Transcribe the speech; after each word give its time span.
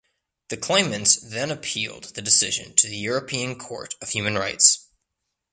The 0.49 0.57
claimants 0.57 1.15
then 1.15 1.51
appealed 1.51 2.15
the 2.15 2.23
decision 2.23 2.73
to 2.77 2.87
the 2.87 2.97
European 2.97 3.55
Court 3.55 3.93
of 4.01 4.09
Human 4.09 4.33
Rights. 4.35 4.87